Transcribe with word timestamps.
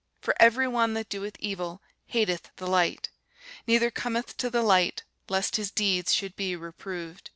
For 0.19 0.33
every 0.39 0.67
one 0.67 0.95
that 0.95 1.09
doeth 1.09 1.35
evil 1.37 1.79
hateth 2.07 2.49
the 2.55 2.65
light, 2.65 3.09
neither 3.67 3.91
cometh 3.91 4.35
to 4.37 4.49
the 4.49 4.63
light, 4.63 5.03
lest 5.29 5.57
his 5.57 5.69
deeds 5.69 6.11
should 6.11 6.35
be 6.35 6.55
reproved. 6.55 7.29